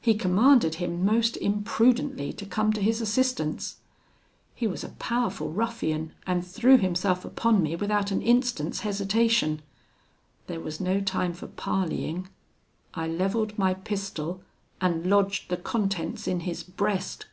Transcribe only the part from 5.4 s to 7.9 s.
ruffian, and threw himself upon me